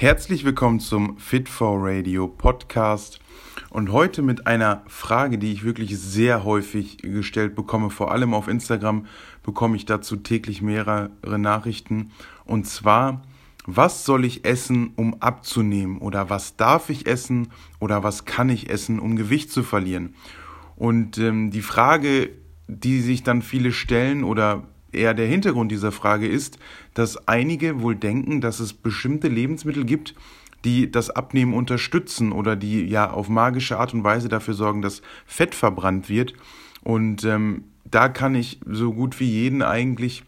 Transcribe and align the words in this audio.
Herzlich 0.00 0.46
willkommen 0.46 0.80
zum 0.80 1.18
Fit 1.18 1.46
for 1.46 1.78
Radio 1.78 2.26
Podcast. 2.26 3.20
Und 3.68 3.92
heute 3.92 4.22
mit 4.22 4.46
einer 4.46 4.82
Frage, 4.86 5.36
die 5.36 5.52
ich 5.52 5.62
wirklich 5.62 5.98
sehr 5.98 6.42
häufig 6.42 6.96
gestellt 7.02 7.54
bekomme, 7.54 7.90
vor 7.90 8.10
allem 8.10 8.32
auf 8.32 8.48
Instagram 8.48 9.04
bekomme 9.42 9.76
ich 9.76 9.84
dazu 9.84 10.16
täglich 10.16 10.62
mehrere 10.62 11.10
Nachrichten. 11.38 12.12
Und 12.46 12.66
zwar, 12.66 13.20
was 13.66 14.06
soll 14.06 14.24
ich 14.24 14.46
essen, 14.46 14.94
um 14.96 15.20
abzunehmen? 15.20 15.98
Oder 15.98 16.30
was 16.30 16.56
darf 16.56 16.88
ich 16.88 17.06
essen? 17.06 17.48
Oder 17.78 18.02
was 18.02 18.24
kann 18.24 18.48
ich 18.48 18.70
essen, 18.70 19.00
um 19.00 19.16
Gewicht 19.16 19.52
zu 19.52 19.62
verlieren? 19.62 20.14
Und 20.76 21.18
ähm, 21.18 21.50
die 21.50 21.60
Frage, 21.60 22.30
die 22.68 23.02
sich 23.02 23.22
dann 23.22 23.42
viele 23.42 23.70
stellen 23.70 24.24
oder 24.24 24.66
eher 24.92 25.14
der 25.14 25.26
Hintergrund 25.26 25.72
dieser 25.72 25.92
Frage 25.92 26.28
ist, 26.28 26.58
dass 26.94 27.28
einige 27.28 27.80
wohl 27.82 27.96
denken, 27.96 28.40
dass 28.40 28.60
es 28.60 28.72
bestimmte 28.72 29.28
Lebensmittel 29.28 29.84
gibt, 29.84 30.14
die 30.64 30.90
das 30.90 31.10
Abnehmen 31.10 31.54
unterstützen 31.54 32.32
oder 32.32 32.56
die 32.56 32.84
ja 32.84 33.10
auf 33.10 33.28
magische 33.28 33.78
Art 33.78 33.94
und 33.94 34.04
Weise 34.04 34.28
dafür 34.28 34.54
sorgen, 34.54 34.82
dass 34.82 35.02
Fett 35.26 35.54
verbrannt 35.54 36.08
wird. 36.08 36.34
Und 36.82 37.24
ähm, 37.24 37.64
da 37.84 38.08
kann 38.08 38.34
ich 38.34 38.60
so 38.66 38.92
gut 38.92 39.20
wie 39.20 39.30
jeden 39.30 39.62
eigentlich 39.62 40.22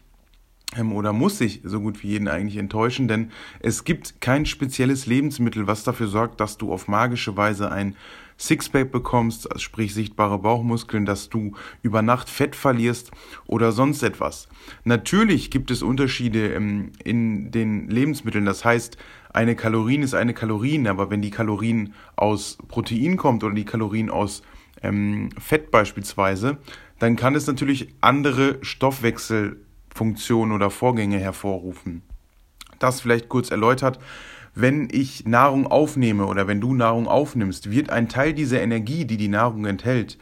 ähm, 0.75 0.93
oder 0.93 1.13
muss 1.13 1.39
ich 1.41 1.61
so 1.63 1.79
gut 1.79 2.03
wie 2.03 2.09
jeden 2.09 2.27
eigentlich 2.27 2.57
enttäuschen, 2.57 3.07
denn 3.07 3.31
es 3.59 3.83
gibt 3.83 4.21
kein 4.21 4.45
spezielles 4.45 5.05
Lebensmittel, 5.05 5.67
was 5.67 5.83
dafür 5.83 6.07
sorgt, 6.07 6.39
dass 6.39 6.57
du 6.57 6.71
auf 6.71 6.87
magische 6.87 7.37
Weise 7.37 7.71
ein 7.71 7.95
Sixpack 8.37 8.91
bekommst, 8.91 9.47
sprich 9.61 9.93
sichtbare 9.93 10.39
Bauchmuskeln, 10.39 11.05
dass 11.05 11.29
du 11.29 11.53
über 11.81 12.01
Nacht 12.01 12.29
Fett 12.29 12.55
verlierst 12.55 13.11
oder 13.45 13.71
sonst 13.71 14.03
etwas. 14.03 14.47
Natürlich 14.83 15.51
gibt 15.51 15.71
es 15.71 15.83
Unterschiede 15.83 16.53
ähm, 16.53 16.91
in 17.03 17.51
den 17.51 17.89
Lebensmitteln. 17.89 18.45
Das 18.45 18.65
heißt, 18.65 18.97
eine 19.33 19.55
Kalorien 19.55 20.03
ist 20.03 20.13
eine 20.13 20.33
Kalorien, 20.33 20.87
aber 20.87 21.09
wenn 21.09 21.21
die 21.21 21.31
Kalorien 21.31 21.93
aus 22.15 22.57
Protein 22.67 23.17
kommt 23.17 23.43
oder 23.43 23.55
die 23.55 23.65
Kalorien 23.65 24.09
aus 24.09 24.43
ähm, 24.81 25.29
Fett 25.39 25.71
beispielsweise, 25.71 26.57
dann 26.99 27.15
kann 27.15 27.35
es 27.35 27.47
natürlich 27.47 27.89
andere 28.01 28.59
Stoffwechselfunktionen 28.61 30.53
oder 30.53 30.69
Vorgänge 30.69 31.17
hervorrufen. 31.19 32.03
Das 32.79 33.01
vielleicht 33.01 33.29
kurz 33.29 33.49
erläutert 33.49 33.99
wenn 34.55 34.87
ich 34.91 35.25
Nahrung 35.25 35.67
aufnehme 35.67 36.25
oder 36.25 36.47
wenn 36.47 36.61
du 36.61 36.73
Nahrung 36.73 37.07
aufnimmst, 37.07 37.71
wird 37.71 37.89
ein 37.89 38.07
Teil 38.09 38.33
dieser 38.33 38.61
Energie, 38.61 39.05
die 39.05 39.17
die 39.17 39.27
Nahrung 39.27 39.65
enthält, 39.65 40.17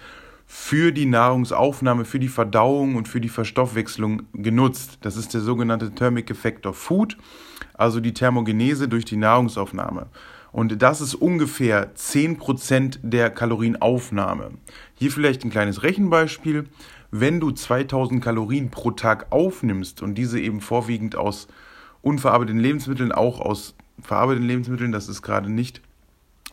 für 0.47 0.91
die 0.91 1.05
Nahrungsaufnahme, 1.05 2.05
für 2.05 2.19
die 2.19 2.27
Verdauung 2.27 2.95
und 2.95 3.07
für 3.07 3.21
die 3.21 3.29
Verstoffwechslung 3.29 4.23
genutzt. 4.33 4.97
Das 5.01 5.15
ist 5.15 5.33
der 5.33 5.41
sogenannte 5.41 5.91
Thermic 5.91 6.29
Effect 6.29 6.65
of 6.65 6.77
Food, 6.77 7.17
also 7.73 7.99
die 7.99 8.13
Thermogenese 8.13 8.87
durch 8.87 9.05
die 9.05 9.17
Nahrungsaufnahme. 9.17 10.07
Und 10.51 10.81
das 10.81 10.99
ist 10.99 11.15
ungefähr 11.15 11.95
10% 11.95 12.99
der 13.01 13.29
Kalorienaufnahme. 13.29 14.51
Hier 14.95 15.11
vielleicht 15.11 15.45
ein 15.45 15.51
kleines 15.51 15.83
Rechenbeispiel. 15.83 16.65
Wenn 17.11 17.39
du 17.39 17.51
2000 17.51 18.21
Kalorien 18.21 18.69
pro 18.69 18.91
Tag 18.91 19.27
aufnimmst 19.31 20.01
und 20.01 20.15
diese 20.15 20.39
eben 20.39 20.61
vorwiegend 20.61 21.15
aus 21.15 21.47
unverarbeiteten 22.01 22.59
Lebensmitteln, 22.59 23.11
auch 23.11 23.39
aus 23.39 23.75
verarbeiteten 24.01 24.47
Lebensmitteln, 24.47 24.91
das 24.91 25.09
ist 25.09 25.21
gerade 25.21 25.51
nicht 25.51 25.81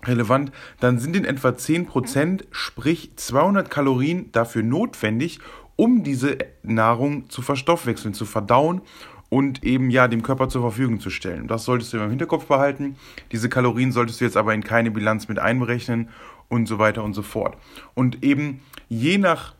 relevant, 0.04 0.52
dann 0.80 0.98
sind 0.98 1.16
in 1.16 1.24
etwa 1.24 1.48
10%, 1.48 2.44
sprich 2.50 3.12
200 3.16 3.70
Kalorien 3.70 4.30
dafür 4.32 4.62
notwendig, 4.62 5.40
um 5.76 6.02
diese 6.02 6.38
Nahrung 6.62 7.28
zu 7.30 7.42
verstoffwechseln, 7.42 8.14
zu 8.14 8.24
verdauen 8.24 8.82
und 9.28 9.64
eben 9.64 9.90
ja 9.90 10.08
dem 10.08 10.22
Körper 10.22 10.48
zur 10.48 10.62
Verfügung 10.62 11.00
zu 11.00 11.10
stellen. 11.10 11.48
Das 11.48 11.64
solltest 11.64 11.92
du 11.92 11.98
im 11.98 12.10
Hinterkopf 12.10 12.46
behalten. 12.46 12.96
Diese 13.32 13.48
Kalorien 13.48 13.92
solltest 13.92 14.20
du 14.20 14.24
jetzt 14.24 14.36
aber 14.36 14.54
in 14.54 14.64
keine 14.64 14.90
Bilanz 14.90 15.28
mit 15.28 15.38
einberechnen 15.38 16.08
und 16.48 16.66
so 16.66 16.78
weiter 16.78 17.04
und 17.04 17.14
so 17.14 17.22
fort. 17.22 17.56
Und 17.94 18.24
eben 18.24 18.60
je 18.88 19.18
nach 19.18 19.54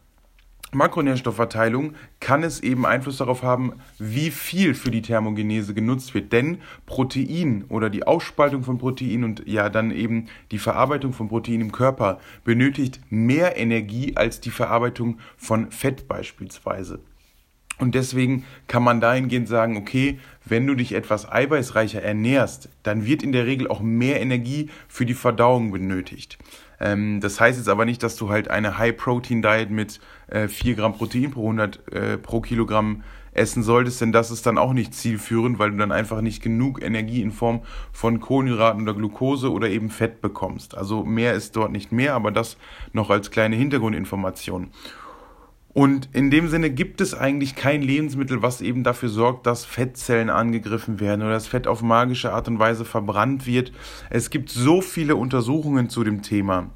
Makronährstoffverteilung 0.72 1.94
kann 2.20 2.42
es 2.42 2.60
eben 2.60 2.84
Einfluss 2.84 3.16
darauf 3.16 3.42
haben, 3.42 3.74
wie 3.98 4.30
viel 4.30 4.74
für 4.74 4.90
die 4.90 5.02
Thermogenese 5.02 5.72
genutzt 5.72 6.14
wird. 6.14 6.32
Denn 6.32 6.58
Protein 6.84 7.64
oder 7.68 7.88
die 7.88 8.06
Ausspaltung 8.06 8.62
von 8.62 8.78
Protein 8.78 9.24
und 9.24 9.42
ja 9.46 9.70
dann 9.70 9.90
eben 9.90 10.26
die 10.50 10.58
Verarbeitung 10.58 11.12
von 11.12 11.28
Protein 11.28 11.60
im 11.60 11.72
Körper 11.72 12.20
benötigt 12.44 13.00
mehr 13.08 13.56
Energie 13.56 14.12
als 14.16 14.40
die 14.40 14.50
Verarbeitung 14.50 15.18
von 15.36 15.70
Fett 15.70 16.06
beispielsweise. 16.06 17.00
Und 17.78 17.94
deswegen 17.94 18.44
kann 18.66 18.82
man 18.82 19.00
dahingehend 19.00 19.48
sagen, 19.48 19.76
okay, 19.76 20.18
wenn 20.44 20.66
du 20.66 20.74
dich 20.74 20.92
etwas 20.92 21.30
eiweißreicher 21.30 22.02
ernährst, 22.02 22.68
dann 22.82 23.06
wird 23.06 23.22
in 23.22 23.32
der 23.32 23.46
Regel 23.46 23.68
auch 23.68 23.80
mehr 23.80 24.20
Energie 24.20 24.68
für 24.88 25.06
die 25.06 25.14
Verdauung 25.14 25.70
benötigt. 25.70 26.38
Ähm, 26.80 27.20
das 27.20 27.40
heißt 27.40 27.58
jetzt 27.58 27.68
aber 27.68 27.84
nicht, 27.84 28.02
dass 28.02 28.16
du 28.16 28.30
halt 28.30 28.48
eine 28.50 28.78
High-Protein-Diet 28.78 29.70
mit 29.70 30.00
äh, 30.28 30.48
4 30.48 30.74
Gramm 30.74 30.94
Protein 30.94 31.30
pro 31.30 31.42
100 31.42 31.92
äh, 31.92 32.18
pro 32.18 32.40
Kilogramm 32.40 33.02
essen 33.38 33.62
solltest, 33.62 34.00
denn 34.00 34.12
das 34.12 34.30
ist 34.30 34.46
dann 34.46 34.58
auch 34.58 34.72
nicht 34.72 34.94
zielführend, 34.94 35.58
weil 35.58 35.70
du 35.70 35.76
dann 35.76 35.92
einfach 35.92 36.20
nicht 36.20 36.42
genug 36.42 36.82
Energie 36.82 37.22
in 37.22 37.30
Form 37.30 37.60
von 37.92 38.20
Kohlenhydraten 38.20 38.82
oder 38.82 38.94
Glucose 38.94 39.50
oder 39.50 39.68
eben 39.68 39.90
Fett 39.90 40.20
bekommst. 40.20 40.76
Also 40.76 41.04
mehr 41.04 41.34
ist 41.34 41.54
dort 41.56 41.72
nicht 41.72 41.92
mehr, 41.92 42.14
aber 42.14 42.30
das 42.30 42.56
noch 42.92 43.10
als 43.10 43.30
kleine 43.30 43.56
Hintergrundinformation. 43.56 44.70
Und 45.74 46.08
in 46.12 46.30
dem 46.30 46.48
Sinne 46.48 46.70
gibt 46.70 47.00
es 47.00 47.14
eigentlich 47.14 47.54
kein 47.54 47.82
Lebensmittel, 47.82 48.42
was 48.42 48.60
eben 48.60 48.84
dafür 48.84 49.10
sorgt, 49.10 49.46
dass 49.46 49.64
Fettzellen 49.64 50.30
angegriffen 50.30 50.98
werden 50.98 51.22
oder 51.22 51.32
das 51.32 51.46
Fett 51.46 51.66
auf 51.66 51.82
magische 51.82 52.32
Art 52.32 52.48
und 52.48 52.58
Weise 52.58 52.84
verbrannt 52.84 53.46
wird. 53.46 53.72
Es 54.10 54.30
gibt 54.30 54.48
so 54.48 54.80
viele 54.80 55.16
Untersuchungen 55.16 55.90
zu 55.90 56.04
dem 56.04 56.22
Thema. 56.22 56.70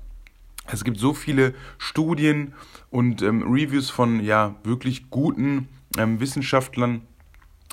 Es 0.71 0.85
gibt 0.85 0.99
so 0.99 1.15
viele 1.15 1.55
Studien 1.79 2.55
und 2.91 3.23
ähm, 3.23 3.43
Reviews 3.43 3.91
von 3.91 4.21
ja 4.21 4.55
wirklich 4.63 5.11
guten 5.11 5.69
ähm, 5.99 6.21
Wissenschaftlern, 6.21 7.03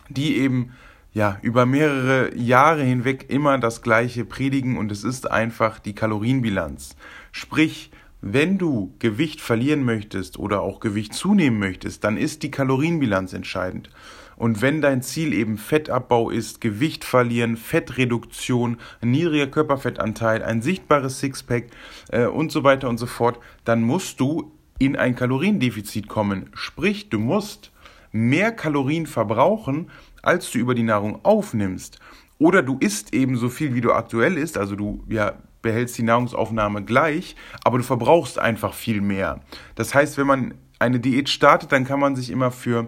die 0.09 0.37
eben 0.37 0.71
ja 1.13 1.37
über 1.41 1.65
mehrere 1.65 2.35
Jahre 2.35 2.83
hinweg 2.83 3.29
immer 3.29 3.57
das 3.59 3.81
gleiche 3.81 4.25
predigen 4.25 4.77
und 4.77 4.91
es 4.91 5.03
ist 5.03 5.29
einfach 5.29 5.79
die 5.79 5.93
Kalorienbilanz. 5.93 6.95
Sprich, 7.31 7.91
wenn 8.21 8.57
du 8.57 8.93
Gewicht 8.99 9.39
verlieren 9.39 9.83
möchtest 9.83 10.37
oder 10.37 10.61
auch 10.61 10.79
Gewicht 10.79 11.13
zunehmen 11.13 11.59
möchtest, 11.59 12.03
dann 12.03 12.17
ist 12.17 12.43
die 12.43 12.51
Kalorienbilanz 12.51 13.33
entscheidend. 13.33 13.89
Und 14.35 14.61
wenn 14.61 14.81
dein 14.81 15.01
Ziel 15.01 15.33
eben 15.33 15.57
Fettabbau 15.57 16.29
ist, 16.29 16.61
Gewicht 16.61 17.03
verlieren, 17.03 17.57
Fettreduktion, 17.57 18.77
niedriger 19.01 19.47
Körperfettanteil, 19.47 20.43
ein 20.43 20.61
sichtbares 20.61 21.19
Sixpack 21.19 21.67
äh, 22.09 22.25
und 22.25 22.51
so 22.51 22.63
weiter 22.63 22.87
und 22.87 22.97
so 22.97 23.05
fort, 23.05 23.39
dann 23.65 23.81
musst 23.81 24.19
du 24.19 24.53
in 24.79 24.95
ein 24.95 25.15
Kaloriendefizit 25.15 26.07
kommen. 26.07 26.49
Sprich, 26.53 27.09
du 27.09 27.19
musst 27.19 27.71
mehr 28.11 28.53
Kalorien 28.53 29.07
verbrauchen, 29.07 29.91
als 30.21 30.51
du 30.51 30.57
über 30.57 30.73
die 30.73 30.83
Nahrung 30.83 31.19
aufnimmst. 31.23 31.99
Oder 32.37 32.63
du 32.63 32.77
isst 32.79 33.13
eben 33.13 33.35
so 33.35 33.49
viel, 33.49 33.75
wie 33.75 33.81
du 33.81 33.91
aktuell 33.91 34.37
isst, 34.37 34.57
also 34.57 34.77
du 34.77 35.03
ja, 35.09 35.33
behältst 35.61 35.97
die 35.97 36.03
Nahrungsaufnahme 36.03 36.83
gleich, 36.83 37.35
aber 37.63 37.77
du 37.77 37.83
verbrauchst 37.83 38.39
einfach 38.39 38.73
viel 38.73 39.01
mehr. 39.01 39.41
Das 39.75 39.93
heißt, 39.93 40.17
wenn 40.17 40.27
man 40.27 40.53
eine 40.79 40.99
Diät 40.99 41.29
startet, 41.29 41.71
dann 41.71 41.85
kann 41.85 41.99
man 41.99 42.15
sich 42.15 42.29
immer 42.29 42.51
für 42.51 42.87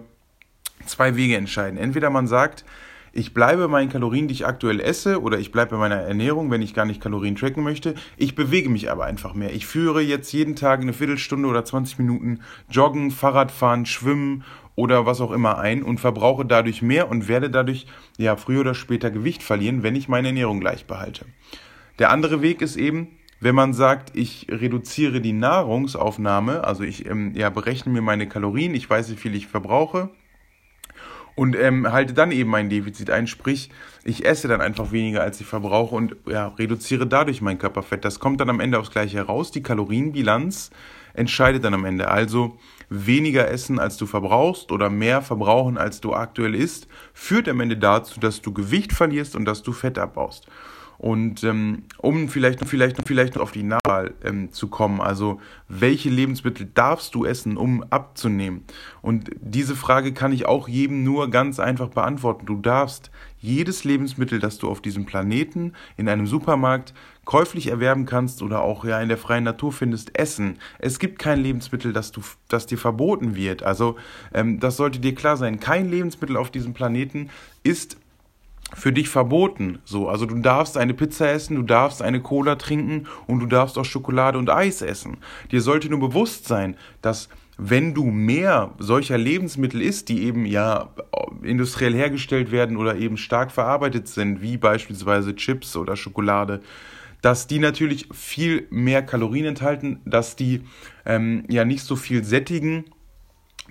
zwei 0.86 1.16
Wege 1.16 1.36
entscheiden. 1.36 1.78
Entweder 1.78 2.10
man 2.10 2.26
sagt, 2.26 2.64
ich 3.14 3.34
bleibe 3.34 3.68
meinen 3.68 3.90
Kalorien, 3.90 4.26
die 4.26 4.32
ich 4.32 4.46
aktuell 4.46 4.80
esse, 4.80 5.20
oder 5.20 5.38
ich 5.38 5.52
bleibe 5.52 5.72
bei 5.72 5.76
meiner 5.76 5.96
Ernährung, 5.96 6.50
wenn 6.50 6.62
ich 6.62 6.72
gar 6.72 6.86
nicht 6.86 7.02
Kalorien 7.02 7.36
tracken 7.36 7.62
möchte. 7.62 7.94
Ich 8.16 8.34
bewege 8.34 8.70
mich 8.70 8.90
aber 8.90 9.04
einfach 9.04 9.34
mehr. 9.34 9.52
Ich 9.52 9.66
führe 9.66 10.00
jetzt 10.00 10.32
jeden 10.32 10.56
Tag 10.56 10.80
eine 10.80 10.94
Viertelstunde 10.94 11.46
oder 11.46 11.62
20 11.62 11.98
Minuten 11.98 12.40
Joggen, 12.70 13.10
Fahrradfahren, 13.10 13.84
Schwimmen 13.84 14.44
oder 14.76 15.04
was 15.04 15.20
auch 15.20 15.30
immer 15.30 15.58
ein 15.58 15.82
und 15.82 16.00
verbrauche 16.00 16.46
dadurch 16.46 16.80
mehr 16.80 17.10
und 17.10 17.28
werde 17.28 17.50
dadurch 17.50 17.86
ja 18.16 18.36
früher 18.36 18.60
oder 18.60 18.74
später 18.74 19.10
Gewicht 19.10 19.42
verlieren, 19.42 19.82
wenn 19.82 19.94
ich 19.94 20.08
meine 20.08 20.28
Ernährung 20.28 20.60
gleich 20.60 20.86
behalte. 20.86 21.26
Der 21.98 22.10
andere 22.10 22.42
Weg 22.42 22.62
ist 22.62 22.76
eben, 22.76 23.08
wenn 23.40 23.54
man 23.54 23.74
sagt, 23.74 24.16
ich 24.16 24.46
reduziere 24.50 25.20
die 25.20 25.32
Nahrungsaufnahme, 25.32 26.64
also 26.64 26.84
ich 26.84 27.06
ähm, 27.06 27.32
ja, 27.34 27.50
berechne 27.50 27.92
mir 27.92 28.02
meine 28.02 28.28
Kalorien, 28.28 28.74
ich 28.74 28.88
weiß, 28.88 29.10
wie 29.10 29.16
viel 29.16 29.34
ich 29.34 29.48
verbrauche 29.48 30.10
und 31.34 31.56
ähm, 31.56 31.90
halte 31.90 32.12
dann 32.12 32.30
eben 32.30 32.50
mein 32.50 32.68
Defizit 32.68 33.10
ein, 33.10 33.26
sprich, 33.26 33.70
ich 34.04 34.24
esse 34.24 34.48
dann 34.48 34.60
einfach 34.60 34.92
weniger, 34.92 35.22
als 35.22 35.40
ich 35.40 35.46
verbrauche 35.46 35.94
und 35.94 36.16
ja, 36.26 36.48
reduziere 36.48 37.06
dadurch 37.06 37.40
mein 37.40 37.58
Körperfett. 37.58 38.04
Das 38.04 38.20
kommt 38.20 38.40
dann 38.40 38.50
am 38.50 38.60
Ende 38.60 38.78
aufs 38.78 38.90
Gleiche 38.90 39.16
heraus. 39.16 39.50
Die 39.50 39.62
Kalorienbilanz 39.62 40.70
entscheidet 41.14 41.64
dann 41.64 41.74
am 41.74 41.84
Ende. 41.84 42.08
Also 42.08 42.58
weniger 42.90 43.48
essen, 43.48 43.78
als 43.78 43.96
du 43.96 44.06
verbrauchst 44.06 44.72
oder 44.72 44.90
mehr 44.90 45.22
verbrauchen, 45.22 45.78
als 45.78 46.00
du 46.00 46.12
aktuell 46.12 46.54
isst, 46.54 46.86
führt 47.14 47.48
am 47.48 47.60
Ende 47.60 47.76
dazu, 47.76 48.20
dass 48.20 48.42
du 48.42 48.52
Gewicht 48.52 48.92
verlierst 48.92 49.34
und 49.34 49.46
dass 49.46 49.62
du 49.62 49.72
Fett 49.72 49.98
abbaust. 49.98 50.46
Und 51.02 51.42
ähm, 51.42 51.82
um 51.98 52.28
vielleicht, 52.28 52.64
vielleicht, 52.64 52.96
vielleicht 53.08 53.34
noch 53.34 53.42
auf 53.42 53.50
die 53.50 53.64
Nachwahl 53.64 54.14
ähm, 54.22 54.52
zu 54.52 54.68
kommen, 54.68 55.00
also 55.00 55.40
welche 55.66 56.08
Lebensmittel 56.08 56.70
darfst 56.72 57.16
du 57.16 57.24
essen, 57.24 57.56
um 57.56 57.82
abzunehmen? 57.90 58.62
Und 59.02 59.30
diese 59.40 59.74
Frage 59.74 60.12
kann 60.12 60.30
ich 60.32 60.46
auch 60.46 60.68
jedem 60.68 61.02
nur 61.02 61.28
ganz 61.28 61.58
einfach 61.58 61.88
beantworten. 61.88 62.46
Du 62.46 62.54
darfst 62.54 63.10
jedes 63.40 63.82
Lebensmittel, 63.82 64.38
das 64.38 64.58
du 64.58 64.70
auf 64.70 64.80
diesem 64.80 65.04
Planeten 65.04 65.72
in 65.96 66.08
einem 66.08 66.28
Supermarkt 66.28 66.94
käuflich 67.24 67.66
erwerben 67.66 68.06
kannst 68.06 68.40
oder 68.40 68.62
auch 68.62 68.84
ja 68.84 69.00
in 69.00 69.08
der 69.08 69.18
freien 69.18 69.42
Natur 69.42 69.72
findest, 69.72 70.16
essen. 70.16 70.60
Es 70.78 71.00
gibt 71.00 71.18
kein 71.18 71.40
Lebensmittel, 71.40 71.92
das, 71.92 72.12
du, 72.12 72.20
das 72.46 72.66
dir 72.66 72.78
verboten 72.78 73.34
wird. 73.34 73.64
Also 73.64 73.96
ähm, 74.32 74.60
das 74.60 74.76
sollte 74.76 75.00
dir 75.00 75.16
klar 75.16 75.36
sein. 75.36 75.58
Kein 75.58 75.90
Lebensmittel 75.90 76.36
auf 76.36 76.52
diesem 76.52 76.74
Planeten 76.74 77.28
ist 77.64 77.96
für 78.74 78.92
dich 78.92 79.08
verboten. 79.08 79.78
So, 79.84 80.08
also 80.08 80.26
du 80.26 80.36
darfst 80.36 80.76
eine 80.76 80.94
Pizza 80.94 81.30
essen, 81.30 81.56
du 81.56 81.62
darfst 81.62 82.02
eine 82.02 82.20
Cola 82.20 82.56
trinken 82.56 83.06
und 83.26 83.40
du 83.40 83.46
darfst 83.46 83.78
auch 83.78 83.84
Schokolade 83.84 84.38
und 84.38 84.50
Eis 84.50 84.82
essen. 84.82 85.18
Dir 85.50 85.60
sollte 85.60 85.88
nur 85.88 86.00
bewusst 86.00 86.46
sein, 86.46 86.76
dass 87.00 87.28
wenn 87.58 87.94
du 87.94 88.04
mehr 88.04 88.72
solcher 88.78 89.18
Lebensmittel 89.18 89.82
isst, 89.82 90.08
die 90.08 90.24
eben 90.24 90.46
ja 90.46 90.90
industriell 91.42 91.94
hergestellt 91.94 92.50
werden 92.50 92.76
oder 92.76 92.96
eben 92.96 93.16
stark 93.16 93.52
verarbeitet 93.52 94.08
sind, 94.08 94.40
wie 94.40 94.56
beispielsweise 94.56 95.36
Chips 95.36 95.76
oder 95.76 95.96
Schokolade, 95.96 96.60
dass 97.20 97.46
die 97.46 97.58
natürlich 97.58 98.08
viel 98.12 98.66
mehr 98.70 99.02
Kalorien 99.02 99.46
enthalten, 99.46 100.00
dass 100.04 100.34
die 100.34 100.62
ähm, 101.06 101.44
ja 101.48 101.64
nicht 101.64 101.84
so 101.84 101.94
viel 101.94 102.24
sättigen 102.24 102.84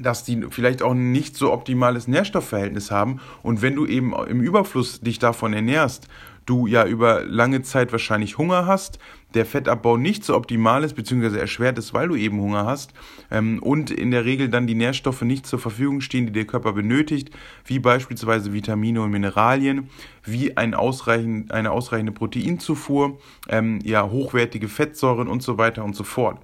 dass 0.02 0.24
die 0.24 0.46
vielleicht 0.50 0.82
auch 0.82 0.94
nicht 0.94 1.36
so 1.36 1.52
optimales 1.52 2.08
Nährstoffverhältnis 2.08 2.92
haben 2.92 3.20
und 3.44 3.62
wenn 3.62 3.76
du 3.76 3.86
eben 3.86 4.14
im 4.28 4.42
Überfluss 4.42 5.02
dich 5.02 5.20
davon 5.20 5.54
ernährst, 5.54 6.08
du 6.46 6.68
ja 6.68 6.86
über 6.86 7.24
lange 7.24 7.62
Zeit 7.62 7.92
wahrscheinlich 7.92 8.38
Hunger 8.38 8.66
hast, 8.66 9.00
der 9.34 9.46
Fettabbau 9.46 9.98
nicht 9.98 10.26
so 10.26 10.36
optimal 10.36 10.84
ist, 10.84 10.94
beziehungsweise 10.94 11.40
erschwert 11.40 11.78
ist, 11.78 11.94
weil 11.94 12.10
du 12.10 12.16
eben 12.16 12.40
Hunger 12.42 12.66
hast 12.66 12.94
ähm, 13.30 13.60
und 13.62 13.92
in 13.92 14.12
der 14.12 14.26
Regel 14.26 14.50
dann 14.50 14.68
die 14.68 14.76
Nährstoffe 14.76 15.22
nicht 15.22 15.46
zur 15.46 15.60
Verfügung 15.60 16.02
stehen, 16.02 16.26
die 16.26 16.34
der 16.34 16.46
Körper 16.46 16.74
benötigt, 16.74 17.30
wie 17.66 17.80
beispielsweise 17.80 18.54
Vitamine 18.54 19.02
und 19.02 19.12
Mineralien, 19.12 19.90
wie 20.24 20.58
ein 20.58 20.74
ausreichend, 20.74 21.52
eine 21.52 21.72
ausreichende 21.72 22.12
Proteinzufuhr, 22.12 23.18
ähm, 23.48 23.80
ja, 23.84 24.10
hochwertige 24.10 24.68
Fettsäuren 24.68 25.28
und 25.28 25.42
so 25.44 25.58
weiter 25.58 25.84
und 25.84 25.96
so 25.96 26.04
fort. 26.04 26.40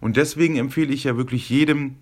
Und 0.00 0.16
deswegen 0.16 0.56
empfehle 0.56 0.92
ich 0.92 1.04
ja 1.04 1.16
wirklich 1.16 1.48
jedem, 1.48 1.96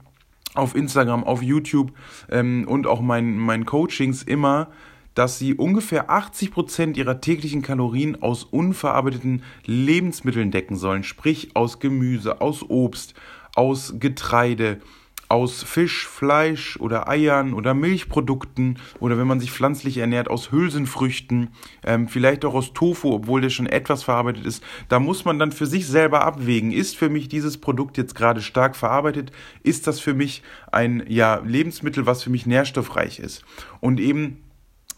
auf 0.54 0.74
Instagram, 0.74 1.24
auf 1.24 1.42
YouTube 1.42 1.92
ähm, 2.30 2.66
und 2.66 2.86
auch 2.86 3.00
meinen 3.00 3.38
mein 3.38 3.66
Coachings 3.66 4.22
immer, 4.22 4.68
dass 5.14 5.38
sie 5.38 5.54
ungefähr 5.54 6.10
80 6.10 6.50
Prozent 6.50 6.96
ihrer 6.96 7.20
täglichen 7.20 7.62
Kalorien 7.62 8.22
aus 8.22 8.44
unverarbeiteten 8.44 9.42
Lebensmitteln 9.64 10.50
decken 10.50 10.76
sollen, 10.76 11.02
sprich 11.02 11.54
aus 11.54 11.80
Gemüse, 11.80 12.40
aus 12.40 12.68
Obst, 12.68 13.14
aus 13.54 13.94
Getreide, 13.98 14.80
aus 15.30 15.62
Fisch, 15.62 16.08
Fleisch 16.08 16.76
oder 16.80 17.08
Eiern 17.08 17.54
oder 17.54 17.72
Milchprodukten 17.72 18.78
oder 18.98 19.16
wenn 19.16 19.28
man 19.28 19.38
sich 19.38 19.52
pflanzlich 19.52 19.98
ernährt, 19.98 20.28
aus 20.28 20.50
Hülsenfrüchten, 20.50 21.50
ähm, 21.84 22.08
vielleicht 22.08 22.44
auch 22.44 22.54
aus 22.54 22.72
Tofu, 22.72 23.12
obwohl 23.14 23.40
der 23.40 23.50
schon 23.50 23.66
etwas 23.66 24.02
verarbeitet 24.02 24.44
ist. 24.44 24.62
Da 24.88 24.98
muss 24.98 25.24
man 25.24 25.38
dann 25.38 25.52
für 25.52 25.66
sich 25.66 25.86
selber 25.86 26.24
abwägen, 26.24 26.72
ist 26.72 26.96
für 26.96 27.08
mich 27.08 27.28
dieses 27.28 27.58
Produkt 27.58 27.96
jetzt 27.96 28.16
gerade 28.16 28.42
stark 28.42 28.74
verarbeitet, 28.74 29.30
ist 29.62 29.86
das 29.86 30.00
für 30.00 30.14
mich 30.14 30.42
ein 30.72 31.04
ja, 31.06 31.40
Lebensmittel, 31.44 32.06
was 32.06 32.24
für 32.24 32.30
mich 32.30 32.46
nährstoffreich 32.46 33.20
ist. 33.20 33.44
Und 33.80 34.00
eben 34.00 34.38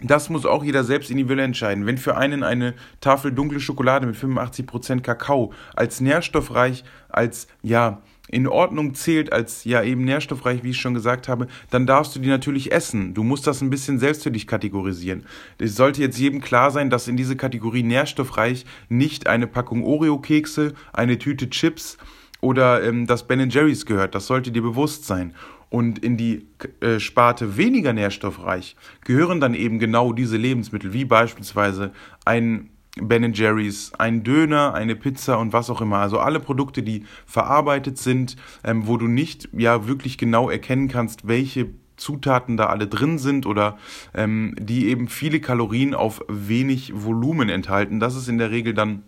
das 0.04 0.30
muss 0.30 0.46
auch 0.46 0.64
jeder 0.64 0.82
selbst 0.82 1.10
individuell 1.10 1.44
entscheiden. 1.44 1.86
Wenn 1.86 1.98
für 1.98 2.16
einen 2.16 2.42
eine 2.42 2.74
Tafel 3.00 3.32
dunkle 3.32 3.60
Schokolade 3.60 4.06
mit 4.06 4.16
85% 4.16 5.00
Kakao 5.00 5.52
als 5.76 6.00
nährstoffreich, 6.00 6.84
als 7.08 7.46
ja, 7.62 8.02
in 8.32 8.48
Ordnung 8.48 8.94
zählt 8.94 9.30
als 9.30 9.64
ja 9.64 9.82
eben 9.82 10.04
nährstoffreich, 10.04 10.64
wie 10.64 10.70
ich 10.70 10.80
schon 10.80 10.94
gesagt 10.94 11.28
habe, 11.28 11.48
dann 11.70 11.86
darfst 11.86 12.16
du 12.16 12.18
die 12.18 12.30
natürlich 12.30 12.72
essen. 12.72 13.12
Du 13.12 13.22
musst 13.22 13.46
das 13.46 13.60
ein 13.60 13.68
bisschen 13.68 13.98
selbst 13.98 14.22
für 14.22 14.30
dich 14.30 14.46
kategorisieren. 14.46 15.26
Es 15.58 15.76
sollte 15.76 16.00
jetzt 16.00 16.18
jedem 16.18 16.40
klar 16.40 16.70
sein, 16.70 16.88
dass 16.88 17.08
in 17.08 17.18
diese 17.18 17.36
Kategorie 17.36 17.82
nährstoffreich 17.82 18.64
nicht 18.88 19.26
eine 19.26 19.46
Packung 19.46 19.84
Oreo-Kekse, 19.84 20.72
eine 20.94 21.18
Tüte 21.18 21.50
Chips 21.50 21.98
oder 22.40 22.82
ähm, 22.82 23.06
das 23.06 23.26
Ben 23.26 23.50
Jerry's 23.50 23.84
gehört. 23.84 24.14
Das 24.14 24.26
sollte 24.26 24.50
dir 24.50 24.62
bewusst 24.62 25.04
sein. 25.04 25.34
Und 25.68 25.98
in 25.98 26.16
die 26.16 26.46
äh, 26.80 27.00
Sparte 27.00 27.58
weniger 27.58 27.92
nährstoffreich 27.92 28.76
gehören 29.04 29.40
dann 29.40 29.54
eben 29.54 29.78
genau 29.78 30.14
diese 30.14 30.38
Lebensmittel, 30.38 30.94
wie 30.94 31.04
beispielsweise 31.04 31.92
ein 32.24 32.70
Ben 33.00 33.32
Jerry's, 33.32 33.92
ein 33.98 34.22
Döner, 34.22 34.74
eine 34.74 34.96
Pizza 34.96 35.38
und 35.38 35.52
was 35.52 35.70
auch 35.70 35.80
immer. 35.80 35.98
Also 35.98 36.18
alle 36.18 36.40
Produkte, 36.40 36.82
die 36.82 37.06
verarbeitet 37.24 37.96
sind, 37.96 38.36
ähm, 38.64 38.86
wo 38.86 38.98
du 38.98 39.06
nicht 39.06 39.48
ja 39.52 39.86
wirklich 39.86 40.18
genau 40.18 40.50
erkennen 40.50 40.88
kannst, 40.88 41.26
welche 41.26 41.70
Zutaten 41.96 42.56
da 42.56 42.66
alle 42.66 42.88
drin 42.88 43.18
sind 43.18 43.46
oder 43.46 43.78
ähm, 44.14 44.54
die 44.58 44.88
eben 44.88 45.08
viele 45.08 45.40
Kalorien 45.40 45.94
auf 45.94 46.22
wenig 46.28 46.92
Volumen 46.94 47.48
enthalten. 47.48 48.00
Das 48.00 48.14
ist 48.14 48.28
in 48.28 48.38
der 48.38 48.50
Regel 48.50 48.74
dann 48.74 49.04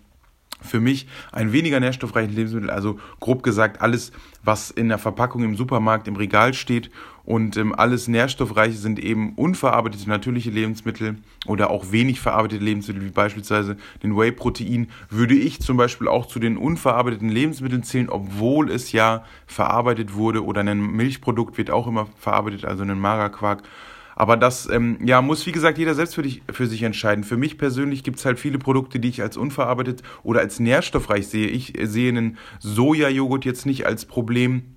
für 0.62 0.80
mich 0.80 1.06
ein 1.30 1.52
weniger 1.52 1.78
nährstoffreiches 1.78 2.34
Lebensmittel, 2.34 2.70
also 2.70 2.98
grob 3.20 3.42
gesagt 3.42 3.82
alles, 3.82 4.12
was 4.42 4.70
in 4.70 4.88
der 4.88 4.98
Verpackung 4.98 5.42
im 5.42 5.56
Supermarkt 5.56 6.08
im 6.08 6.16
Regal 6.16 6.54
steht 6.54 6.90
und 7.24 7.56
ähm, 7.56 7.74
alles 7.74 8.08
nährstoffreiche 8.08 8.76
sind 8.76 8.98
eben 8.98 9.34
unverarbeitete 9.34 10.08
natürliche 10.08 10.50
Lebensmittel 10.50 11.16
oder 11.46 11.70
auch 11.70 11.90
wenig 11.90 12.20
verarbeitete 12.20 12.62
Lebensmittel, 12.62 13.04
wie 13.04 13.10
beispielsweise 13.10 13.76
den 14.02 14.16
Whey-Protein, 14.16 14.88
würde 15.08 15.34
ich 15.34 15.60
zum 15.60 15.76
Beispiel 15.76 16.08
auch 16.08 16.26
zu 16.26 16.38
den 16.38 16.56
unverarbeiteten 16.56 17.28
Lebensmitteln 17.28 17.82
zählen, 17.82 18.08
obwohl 18.08 18.70
es 18.70 18.92
ja 18.92 19.24
verarbeitet 19.46 20.14
wurde 20.14 20.44
oder 20.44 20.60
ein 20.60 20.80
Milchprodukt 20.80 21.56
wird 21.56 21.70
auch 21.70 21.86
immer 21.86 22.08
verarbeitet, 22.18 22.64
also 22.64 22.82
ein 22.82 22.98
Magerquark 22.98 23.62
aber 24.16 24.36
das 24.36 24.68
ähm, 24.68 24.98
ja, 25.04 25.20
muss, 25.22 25.46
wie 25.46 25.52
gesagt, 25.52 25.78
jeder 25.78 25.94
selbst 25.94 26.14
für, 26.14 26.22
dich, 26.22 26.42
für 26.50 26.66
sich 26.66 26.82
entscheiden. 26.82 27.24
Für 27.24 27.36
mich 27.36 27.58
persönlich 27.58 28.04
gibt 28.04 28.18
es 28.18 28.24
halt 28.24 28.38
viele 28.38 28.58
Produkte, 28.58 29.00
die 29.00 29.08
ich 29.08 29.22
als 29.22 29.36
unverarbeitet 29.36 30.02
oder 30.22 30.40
als 30.40 30.60
nährstoffreich 30.60 31.26
sehe. 31.26 31.48
Ich 31.48 31.72
sehe 31.82 32.10
einen 32.10 32.38
Sojajoghurt 32.60 33.44
jetzt 33.44 33.66
nicht 33.66 33.86
als 33.86 34.04
Problem 34.04 34.73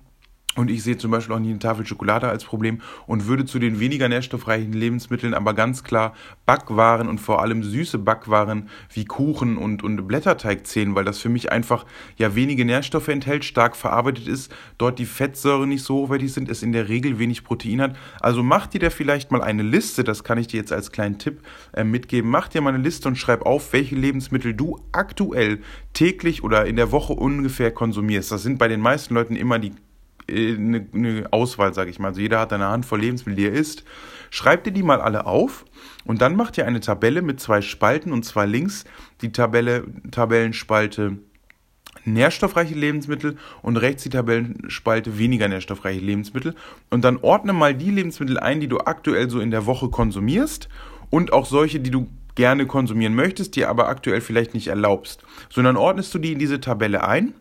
und 0.58 0.70
ich 0.70 0.82
sehe 0.82 0.98
zum 0.98 1.10
Beispiel 1.10 1.34
auch 1.34 1.40
nie 1.40 1.50
eine 1.50 1.58
Tafel 1.58 1.86
Schokolade 1.86 2.28
als 2.28 2.44
Problem 2.44 2.80
und 3.06 3.26
würde 3.26 3.44
zu 3.44 3.58
den 3.58 3.80
weniger 3.80 4.08
nährstoffreichen 4.08 4.72
Lebensmitteln 4.72 5.34
aber 5.34 5.54
ganz 5.54 5.84
klar 5.84 6.14
Backwaren 6.46 7.08
und 7.08 7.18
vor 7.18 7.40
allem 7.40 7.62
süße 7.62 7.98
Backwaren 7.98 8.68
wie 8.92 9.04
Kuchen 9.04 9.56
und, 9.56 9.84
und 9.84 10.08
Blätterteig 10.08 10.66
zählen, 10.66 10.94
weil 10.94 11.04
das 11.04 11.18
für 11.18 11.28
mich 11.28 11.52
einfach 11.52 11.86
ja 12.16 12.34
wenige 12.34 12.64
Nährstoffe 12.64 13.08
enthält, 13.08 13.44
stark 13.44 13.76
verarbeitet 13.76 14.26
ist, 14.26 14.52
dort 14.78 14.98
die 14.98 15.06
Fettsäuren 15.06 15.68
nicht 15.68 15.84
so 15.84 15.96
hochwertig 15.96 16.32
sind, 16.32 16.50
es 16.50 16.62
in 16.62 16.72
der 16.72 16.88
Regel 16.88 17.18
wenig 17.18 17.44
Protein 17.44 17.80
hat. 17.80 17.96
Also 18.20 18.42
mach 18.42 18.66
dir 18.66 18.80
da 18.80 18.90
vielleicht 18.90 19.30
mal 19.30 19.42
eine 19.42 19.62
Liste, 19.62 20.02
das 20.02 20.24
kann 20.24 20.38
ich 20.38 20.48
dir 20.48 20.58
jetzt 20.58 20.72
als 20.72 20.90
kleinen 20.90 21.18
Tipp 21.18 21.40
äh, 21.72 21.84
mitgeben. 21.84 22.30
Mach 22.30 22.48
dir 22.48 22.60
mal 22.60 22.74
eine 22.74 22.82
Liste 22.82 23.08
und 23.08 23.16
schreib 23.16 23.46
auf, 23.46 23.72
welche 23.72 23.94
Lebensmittel 23.94 24.54
du 24.54 24.80
aktuell 24.92 25.60
täglich 25.92 26.42
oder 26.42 26.66
in 26.66 26.76
der 26.76 26.90
Woche 26.90 27.12
ungefähr 27.12 27.70
konsumierst. 27.70 28.32
Das 28.32 28.42
sind 28.42 28.58
bei 28.58 28.68
den 28.68 28.80
meisten 28.80 29.14
Leuten 29.14 29.36
immer 29.36 29.58
die 29.58 29.72
eine, 30.30 30.86
eine 30.92 31.26
Auswahl, 31.30 31.74
sage 31.74 31.90
ich 31.90 31.98
mal. 31.98 32.08
Also 32.08 32.20
jeder 32.20 32.40
hat 32.40 32.52
eine 32.52 32.68
Handvoll 32.68 33.00
Lebensmittel, 33.00 33.36
die 33.36 33.46
er 33.46 33.52
isst. 33.52 33.84
Schreibt 34.30 34.66
dir 34.66 34.72
die 34.72 34.82
mal 34.82 35.00
alle 35.00 35.26
auf 35.26 35.64
und 36.04 36.20
dann 36.20 36.36
macht 36.36 36.58
ihr 36.58 36.66
eine 36.66 36.80
Tabelle 36.80 37.22
mit 37.22 37.40
zwei 37.40 37.62
Spalten 37.62 38.12
und 38.12 38.24
zwar 38.24 38.46
links 38.46 38.84
die 39.22 39.32
Tabelle, 39.32 39.84
Tabellenspalte 40.10 41.18
nährstoffreiche 42.04 42.74
Lebensmittel 42.74 43.36
und 43.62 43.76
rechts 43.76 44.02
die 44.02 44.10
Tabellenspalte 44.10 45.18
weniger 45.18 45.48
nährstoffreiche 45.48 46.00
Lebensmittel. 46.00 46.54
Und 46.90 47.04
dann 47.04 47.18
ordne 47.18 47.52
mal 47.52 47.74
die 47.74 47.90
Lebensmittel 47.90 48.38
ein, 48.38 48.60
die 48.60 48.68
du 48.68 48.78
aktuell 48.78 49.30
so 49.30 49.40
in 49.40 49.50
der 49.50 49.66
Woche 49.66 49.88
konsumierst 49.88 50.68
und 51.10 51.32
auch 51.32 51.46
solche, 51.46 51.80
die 51.80 51.90
du 51.90 52.08
gerne 52.34 52.66
konsumieren 52.66 53.14
möchtest, 53.14 53.56
die 53.56 53.64
aber 53.64 53.88
aktuell 53.88 54.20
vielleicht 54.20 54.54
nicht 54.54 54.68
erlaubst. 54.68 55.22
Sondern 55.50 55.76
ordnest 55.76 56.14
du 56.14 56.18
die 56.18 56.32
in 56.32 56.38
diese 56.38 56.60
Tabelle 56.60 57.06
ein 57.06 57.34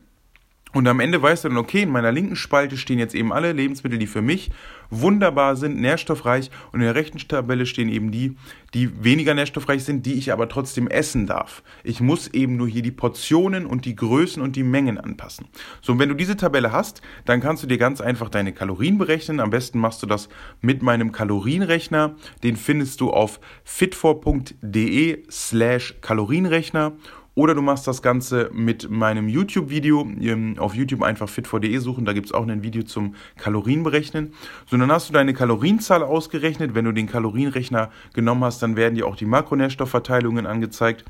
und 0.74 0.88
am 0.88 1.00
Ende 1.00 1.22
weißt 1.22 1.46
du 1.46 1.50
dann, 1.50 1.58
okay, 1.58 1.84
in 1.84 1.90
meiner 1.90 2.12
linken 2.12 2.36
Spalte 2.36 2.78
stehen 2.78 3.00
jetzt 3.00 3.16
eben 3.16 3.32
alle 3.32 3.54
Lebensmittel, 3.54 3.98
die 3.98 4.08
für 4.08 4.22
mich 4.22 4.50
wunderbar 4.90 5.56
sind, 5.56 5.80
nährstoffreich. 5.80 6.52
Und 6.72 6.82
in 6.82 6.86
der 6.86 6.96
rechten 6.96 7.20
Tabelle 7.20 7.66
stehen 7.66 7.90
eben 7.90 8.12
die, 8.12 8.36
die 8.74 9.04
weniger 9.04 9.34
nährstoffreich 9.34 9.84
sind, 9.84 10.06
die 10.06 10.14
ich 10.14 10.32
aber 10.32 10.50
trotzdem 10.50 10.88
essen 10.88 11.26
darf. 11.26 11.64
Ich 11.84 12.02
muss 12.02 12.28
eben 12.28 12.58
nur 12.58 12.68
hier 12.68 12.82
die 12.82 12.92
Portionen 12.92 13.66
und 13.66 13.86
die 13.86 13.96
Größen 13.96 14.42
und 14.42 14.56
die 14.56 14.64
Mengen 14.64 14.98
anpassen. 14.98 15.48
So, 15.82 15.94
und 15.94 16.00
wenn 16.00 16.10
du 16.10 16.16
diese 16.16 16.38
Tabelle 16.38 16.72
hast, 16.72 17.02
dann 17.26 17.40
kannst 17.40 17.64
du 17.64 17.68
dir 17.68 17.78
ganz 17.78 18.02
einfach 18.02 18.30
deine 18.30 18.54
Kalorien 18.54 18.98
berechnen. 18.98 19.40
Am 19.40 19.50
besten 19.50 19.80
machst 19.80 20.04
du 20.04 20.08
das 20.08 20.28
mit 20.62 20.82
meinem 20.82 21.12
Kalorienrechner. 21.12 22.16
Den 22.44 22.58
findest 22.58 23.00
du 23.02 23.12
auf 23.12 23.40
fitfor.de 23.64 25.24
slash 25.30 25.96
Kalorienrechner 26.02 26.94
oder 27.38 27.54
du 27.54 27.62
machst 27.62 27.86
das 27.86 28.02
Ganze 28.02 28.50
mit 28.52 28.90
meinem 28.90 29.30
YouTube-Video. 29.30 30.02
Ähm, 30.20 30.56
auf 30.58 30.74
YouTube 30.74 31.04
einfach 31.04 31.30
fit4.de 31.30 31.78
suchen, 31.78 32.04
da 32.04 32.14
gibt 32.14 32.26
es 32.26 32.32
auch 32.34 32.48
ein 32.48 32.64
Video 32.64 32.82
zum 32.82 33.14
Kalorienberechnen. 33.38 34.34
So, 34.66 34.76
dann 34.76 34.92
hast 34.92 35.10
du 35.10 35.14
deine 35.14 35.36
Kalorienzahl 35.36 36.02
ausgerechnet. 36.02 36.74
Wenn 36.74 36.86
du 36.86 36.94
den 36.94 37.06
Kalorienrechner 37.06 37.92
genommen 38.14 38.44
hast, 38.44 38.64
dann 38.64 38.76
werden 38.76 38.96
dir 38.96 39.06
auch 39.06 39.16
die 39.16 39.28
Makronährstoffverteilungen 39.28 40.48
angezeigt. 40.48 41.06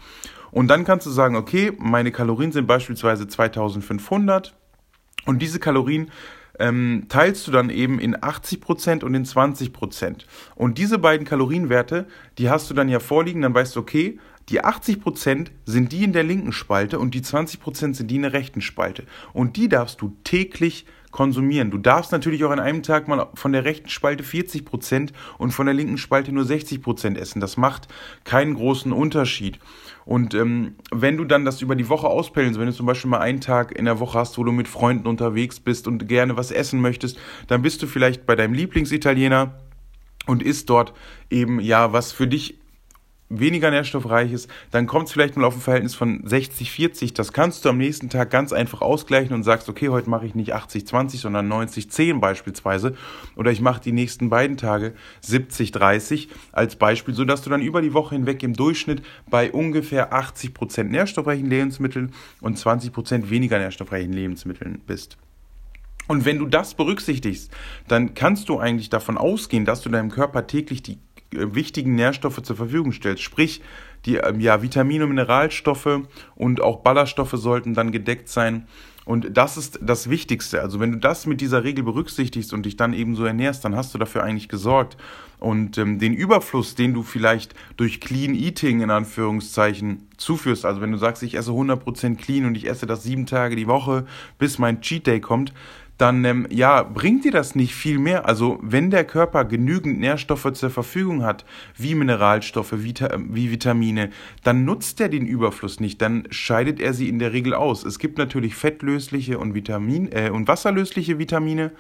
Und 0.52 0.68
dann 0.68 0.84
kannst 0.84 1.06
du 1.06 1.12
sagen, 1.12 1.38
okay, 1.38 1.72
meine 1.78 2.12
Kalorien 2.12 2.52
sind 2.52 2.68
beispielsweise 2.68 3.30
2500 3.30 4.54
und 5.26 5.42
diese 5.42 5.60
Kalorien 5.60 6.12
ähm, 6.60 7.06
teilst 7.10 7.48
du 7.48 7.52
dann 7.52 7.70
eben 7.70 8.00
in 8.00 8.16
80% 8.16 9.04
und 9.04 9.14
in 9.14 9.26
20%. 9.26 10.26
Und 10.56 10.78
diese 10.78 11.00
beiden 11.00 11.26
Kalorienwerte, 11.26 12.08
die 12.38 12.50
hast 12.50 12.70
du 12.70 12.74
dann 12.74 12.90
ja 12.90 13.00
vorliegen, 13.00 13.42
dann 13.42 13.54
weißt 13.54 13.76
du, 13.76 13.80
okay, 13.80 14.20
die 14.50 14.64
80% 14.64 15.48
sind 15.66 15.92
die 15.92 16.04
in 16.04 16.14
der 16.14 16.24
linken 16.24 16.54
Spalte 16.54 17.00
und 17.00 17.14
die 17.14 17.22
20% 17.22 17.96
sind 17.96 18.10
die 18.10 18.16
in 18.16 18.22
der 18.22 18.34
rechten 18.34 18.62
Spalte. 18.62 19.04
Und 19.34 19.58
die 19.58 19.68
darfst 19.68 20.02
du 20.02 20.16
täglich 20.24 20.86
konsumieren. 21.12 21.72
Du 21.72 21.78
darfst 21.78 22.12
natürlich 22.12 22.44
auch 22.44 22.52
an 22.52 22.60
einem 22.60 22.84
Tag 22.84 23.08
mal 23.08 23.28
von 23.34 23.52
der 23.52 23.66
rechten 23.66 23.90
Spalte 23.90 24.24
40% 24.24 25.10
und 25.38 25.52
von 25.52 25.66
der 25.66 25.76
linken 25.76 25.98
Spalte 25.98 26.32
nur 26.32 26.44
60% 26.44 27.18
essen. 27.18 27.40
Das 27.40 27.58
macht 27.58 27.88
keinen 28.24 28.56
großen 28.56 28.92
Unterschied. 28.92 29.60
Und 30.08 30.34
ähm, 30.34 30.76
wenn 30.90 31.18
du 31.18 31.26
dann 31.26 31.44
das 31.44 31.62
über 31.62 31.76
die 31.76 31.90
Woche 31.90 32.08
auspendelst, 32.08 32.58
wenn 32.58 32.68
du 32.68 32.74
zum 32.74 32.86
Beispiel 32.86 33.12
mal 33.12 33.20
einen 33.20 33.42
Tag 33.42 33.78
in 33.78 33.84
der 33.84 34.00
Woche 34.00 34.18
hast, 34.18 34.38
wo 34.38 34.46
du 34.46 34.54
mit 34.54 34.70
Freunden 34.70 35.06
unterwegs 35.06 35.60
bist 35.60 35.86
und 35.86 36.08
gerne 36.08 36.38
was 36.38 36.50
essen 36.50 36.80
möchtest, 36.80 37.20
dann 37.48 37.62
bist 37.62 37.84
du 37.84 37.88
vielleicht 37.88 38.26
bei 38.26 38.38
deinem 38.38 38.54
Lieblingsitaliener 38.54 39.60
und 40.26 40.44
isst 40.44 40.70
dort 40.70 40.94
eben 41.30 41.60
ja 41.60 41.92
was 41.92 42.14
für 42.14 42.26
dich 42.26 42.58
weniger 43.30 43.72
nährstoffreich 43.72 44.32
ist, 44.32 44.50
dann 44.72 44.88
kommt 44.88 45.08
es 45.08 45.14
vielleicht 45.14 45.36
mal 45.36 45.46
auf 45.46 45.56
ein 45.56 45.62
Verhältnis 45.62 45.96
von 45.96 46.24
60-40. 46.24 47.14
Das 47.14 47.34
kannst 47.34 47.66
du 47.66 47.70
am 47.70 47.78
nächsten 47.78 48.10
Tag 48.10 48.30
ganz 48.30 48.54
einfach 48.54 48.82
ausgleichen 48.82 49.34
und 49.34 49.44
sagst, 49.44 49.70
okay, 49.70 49.90
heute 49.90 50.10
mache 50.10 50.26
ich 50.26 50.36
nicht 50.36 50.56
80-20, 50.56 51.18
sondern 51.18 51.52
90-10 51.52 52.20
beispielsweise. 52.20 52.96
Oder 53.36 53.52
ich 53.52 53.62
mache 53.62 53.82
die 53.82 53.92
nächsten 53.92 54.30
beiden 54.30 54.58
Tage 54.58 54.94
70-30 55.24 56.30
als 56.52 56.76
Beispiel, 56.76 57.14
sodass 57.14 57.42
du 57.42 57.50
dann 57.50 57.62
über 57.62 57.82
die 57.82 57.94
Woche 57.94 58.16
hinweg 58.16 58.44
im 58.44 58.54
Durchschnitt 58.54 59.02
bei 59.30 59.52
ungefähr 59.52 60.14
80% 60.14 60.84
nährstoffreichen 60.84 61.50
Lebensmitteln 61.50 62.14
und 62.42 62.58
20% 62.58 63.30
weniger 63.30 63.60
nährstoffreichen 63.60 64.14
Lebensmitteln 64.14 64.82
bist. 64.86 65.18
Und 66.08 66.24
wenn 66.24 66.40
du 66.40 66.46
das 66.46 66.74
berücksichtigst, 66.74 67.52
dann 67.88 68.14
kannst 68.14 68.48
du 68.48 68.60
eigentlich 68.60 68.90
davon 68.90 69.18
ausgehen, 69.18 69.66
dass 69.66 69.82
du 69.82 69.90
deinem 69.90 70.10
Körper 70.10 70.48
täglich 70.48 70.82
die 70.82 71.00
wichtigen 71.32 71.96
Nährstoffe 71.96 72.42
zur 72.42 72.56
Verfügung 72.56 72.92
stellt. 72.92 73.20
Sprich, 73.20 73.62
die 74.06 74.16
ähm, 74.16 74.40
ja, 74.40 74.62
Vitamine 74.62 75.08
Mineralstoffe 75.08 76.02
und 76.36 76.62
auch 76.62 76.82
Ballaststoffe 76.82 77.34
sollten 77.34 77.74
dann 77.74 77.92
gedeckt 77.92 78.30
sein. 78.30 78.68
Und 79.06 79.38
das 79.38 79.56
ist 79.56 79.80
das 79.82 80.10
Wichtigste. 80.10 80.62
Also 80.62 80.82
wenn 80.82 80.92
du 80.92 80.98
das 80.98 81.26
mit 81.26 81.40
dieser 81.40 81.64
Regel 81.64 81.86
berücksichtigst 81.86 82.52
und 82.52 82.66
dich 82.66 82.76
dann 82.76 82.94
eben 82.94 83.16
so 83.16 83.24
ernährst, 83.24 83.64
dann 83.64 83.74
hast 83.74 83.94
du 83.94 83.98
dafür 83.98 84.24
eigentlich 84.24 84.50
gesorgt. 84.50 84.98
Und 85.40 85.78
ähm, 85.78 85.98
den 85.98 86.14
Überfluss, 86.14 86.76
den 86.76 86.94
du 86.94 87.04
vielleicht 87.04 87.56
durch 87.78 88.02
Clean 88.02 88.34
Eating 88.34 88.82
in 88.82 88.90
Anführungszeichen 88.90 90.10
zuführst, 90.18 90.66
also 90.66 90.82
wenn 90.82 90.92
du 90.92 90.98
sagst, 90.98 91.24
ich 91.24 91.36
esse 91.36 91.52
100% 91.52 92.16
clean 92.18 92.46
und 92.46 92.56
ich 92.56 92.68
esse 92.68 92.86
das 92.86 93.04
sieben 93.04 93.26
Tage 93.26 93.56
die 93.56 93.68
Woche, 93.68 94.06
bis 94.40 94.60
mein 94.60 94.82
Cheat 94.82 95.08
Day 95.08 95.22
kommt, 95.22 95.54
dann 95.98 96.24
ähm, 96.26 96.48
ja, 96.50 96.84
bringt 96.84 97.26
dir 97.26 97.32
das 97.32 97.56
nicht 97.56 97.74
viel 97.74 98.00
mehr. 98.00 98.26
Also 98.26 98.60
wenn 98.62 98.92
der 98.92 99.04
Körper 99.04 99.46
genügend 99.46 100.00
Nährstoffe 100.00 100.52
zur 100.54 100.70
Verfügung 100.70 101.24
hat, 101.24 101.46
wie 101.76 101.96
Mineralstoffe, 101.96 102.84
Vita 102.84 103.18
wie 103.30 103.52
Vitamine, 103.52 104.10
dann 104.44 104.66
nutzt 104.66 105.02
er 105.02 105.10
den 105.10 105.26
Überfluss 105.26 105.80
nicht, 105.80 106.02
dann 106.02 106.28
scheidet 106.30 106.80
er 106.80 106.94
sie 106.94 107.10
in 107.10 107.20
der 107.20 107.34
Regel 107.34 107.54
aus. 107.54 107.84
Es 107.84 108.00
gibt 108.00 108.18
natürlich 108.18 108.56
fettlösliche 108.56 109.40
und 109.40 109.56
Vitamin 109.56 110.12
äh, 110.12 110.30
und 110.30 110.48
wasserlösliche 110.48 111.20
Vitamine 111.20 111.72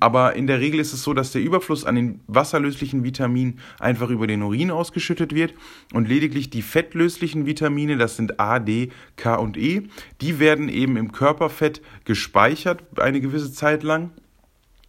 aber 0.00 0.34
in 0.34 0.46
der 0.46 0.60
Regel 0.60 0.80
ist 0.80 0.92
es 0.92 1.02
so, 1.02 1.14
dass 1.14 1.32
der 1.32 1.42
Überfluss 1.42 1.84
an 1.84 1.94
den 1.94 2.20
wasserlöslichen 2.26 3.04
Vitaminen 3.04 3.58
einfach 3.78 4.10
über 4.10 4.26
den 4.26 4.42
Urin 4.42 4.70
ausgeschüttet 4.70 5.34
wird. 5.34 5.54
Und 5.92 6.08
lediglich 6.08 6.50
die 6.50 6.62
fettlöslichen 6.62 7.46
Vitamine, 7.46 7.96
das 7.96 8.16
sind 8.16 8.38
A, 8.38 8.58
D, 8.58 8.90
K 9.16 9.36
und 9.36 9.56
E, 9.56 9.82
die 10.20 10.38
werden 10.38 10.68
eben 10.68 10.96
im 10.96 11.12
Körperfett 11.12 11.80
gespeichert 12.04 12.82
eine 12.98 13.20
gewisse 13.20 13.52
Zeit 13.52 13.82
lang 13.82 14.10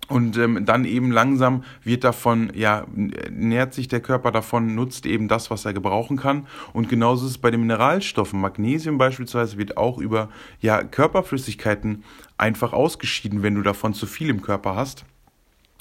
und 0.09 0.37
ähm, 0.37 0.65
dann 0.65 0.85
eben 0.85 1.11
langsam 1.11 1.63
wird 1.83 2.03
davon, 2.05 2.51
ja, 2.55 2.85
nährt 3.29 3.73
sich 3.73 3.89
der 3.89 3.99
Körper 3.99 4.31
davon, 4.31 4.73
nutzt 4.73 5.05
eben 5.05 5.27
das, 5.27 5.51
was 5.51 5.65
er 5.65 5.73
gebrauchen 5.73 6.15
kann. 6.15 6.47
Und 6.71 6.87
genauso 6.87 7.25
ist 7.25 7.31
es 7.31 7.37
bei 7.37 7.51
den 7.51 7.61
Mineralstoffen. 7.61 8.39
Magnesium 8.39 8.97
beispielsweise 8.97 9.57
wird 9.57 9.75
auch 9.75 9.97
über 9.97 10.29
ja, 10.61 10.81
Körperflüssigkeiten 10.83 12.05
einfach 12.37 12.71
ausgeschieden, 12.71 13.43
wenn 13.43 13.55
du 13.55 13.63
davon 13.63 13.93
zu 13.93 14.05
viel 14.05 14.29
im 14.29 14.41
Körper 14.41 14.75
hast. 14.75 15.03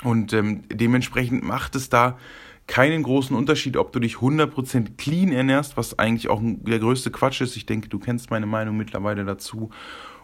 Und 0.02 0.32
ähm, 0.32 0.64
dementsprechend 0.72 1.44
macht 1.44 1.76
es 1.76 1.88
da 1.88 2.18
keinen 2.66 3.04
großen 3.04 3.36
Unterschied, 3.36 3.76
ob 3.76 3.92
du 3.92 4.00
dich 4.00 4.16
100% 4.16 4.96
clean 4.96 5.30
ernährst, 5.30 5.76
was 5.76 6.00
eigentlich 6.00 6.28
auch 6.28 6.40
der 6.42 6.80
größte 6.80 7.12
Quatsch 7.12 7.40
ist. 7.40 7.56
Ich 7.56 7.66
denke, 7.66 7.88
du 7.88 8.00
kennst 8.00 8.30
meine 8.30 8.46
Meinung 8.46 8.76
mittlerweile 8.76 9.24
dazu. 9.24 9.70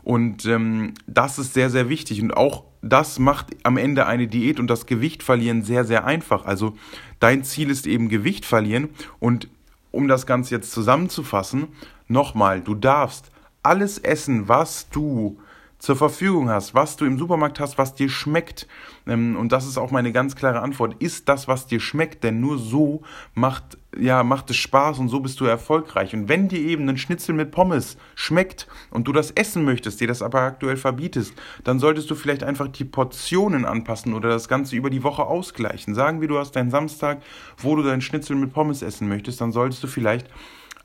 Und 0.05 0.45
ähm, 0.47 0.95
das 1.07 1.39
ist 1.39 1.55
sehr, 1.55 1.71
sehr 1.71 1.89
wichtig. 1.89 2.21
Und 2.23 2.37
auch 2.37 2.65
das 2.83 3.19
macht 3.19 3.49
am 3.63 3.77
Ende 3.77 4.07
eine 4.07 4.27
Diät 4.27 4.59
und 4.59 4.67
das 4.67 4.87
Gewicht 4.87 5.23
verlieren 5.23 5.63
sehr, 5.63 5.85
sehr 5.85 6.05
einfach. 6.05 6.45
Also 6.45 6.75
dein 7.21 7.45
Ziel 7.45 7.71
ist 7.71 7.87
eben 7.87 8.09
Gewicht 8.09 8.45
verlieren. 8.45 8.89
Und 9.21 9.49
um 9.93 10.09
das 10.09 10.27
Ganze 10.27 10.55
jetzt 10.55 10.73
zusammenzufassen, 10.73 11.69
nochmal, 12.09 12.61
du 12.61 12.75
darfst 12.75 13.31
alles 13.63 13.99
essen, 13.99 14.49
was 14.49 14.89
du 14.91 15.39
zur 15.83 15.97
Verfügung 15.97 16.49
hast, 16.49 16.77
was 16.77 16.97
du 16.97 17.05
im 17.05 17.19
Supermarkt 17.19 17.59
hast, 17.59 17.77
was 17.77 17.97
dir 17.97 18.09
schmeckt. 18.09 18.69
Ähm, 19.05 19.35
und 19.35 19.51
das 19.51 19.67
ist 19.67 19.79
auch 19.79 19.91
meine 19.91 20.13
ganz 20.13 20.37
klare 20.37 20.61
Antwort. 20.61 20.95
Ist 21.03 21.29
das, 21.29 21.49
was 21.49 21.67
dir 21.67 21.81
schmeckt, 21.81 22.23
denn 22.23 22.39
nur 22.39 22.57
so 22.57 23.03
macht, 23.35 23.79
ja, 23.99 24.23
macht 24.23 24.49
es 24.51 24.59
Spaß 24.59 25.01
und 25.01 25.09
so 25.09 25.19
bist 25.19 25.41
du 25.41 25.45
erfolgreich. 25.45 26.15
Und 26.15 26.29
wenn 26.29 26.47
dir 26.47 26.61
eben 26.61 26.89
ein 26.89 26.99
Schnitzel 26.99 27.35
mit 27.35 27.51
Pommes 27.51 27.97
schmeckt 28.15 28.69
und 28.91 29.09
du 29.09 29.13
das 29.13 29.33
essen 29.33 29.65
möchtest, 29.65 30.01
dir 30.01 30.07
das 30.07 30.23
aber 30.23 30.43
aktuell 30.43 30.77
verbietest, 30.77 31.35
dann 31.65 31.81
solltest 31.81 32.09
du 32.09 32.15
vielleicht 32.15 32.45
einfach 32.45 32.69
die 32.69 32.85
Portionen 32.85 33.65
anpassen 33.65 34.15
oder 34.15 34.29
das 34.29 34.47
Ganze 34.47 34.77
über 34.77 34.89
die 34.89 35.03
Woche 35.03 35.25
ausgleichen. 35.25 35.97
Sagen 35.97 36.21
wir, 36.21 36.29
du 36.29 36.39
hast 36.39 36.53
deinen 36.53 36.71
Samstag, 36.71 37.23
wo 37.59 37.75
du 37.75 37.83
deinen 37.83 38.03
Schnitzel 38.03 38.37
mit 38.37 38.53
Pommes 38.53 38.83
essen 38.83 39.09
möchtest, 39.09 39.41
dann 39.41 39.51
solltest 39.51 39.83
du 39.83 39.89
vielleicht 39.89 40.29